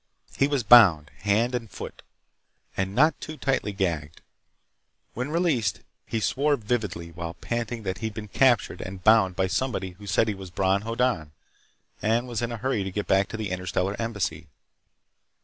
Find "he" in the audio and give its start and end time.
0.35-0.47, 6.07-6.19, 7.99-8.07, 10.27-10.33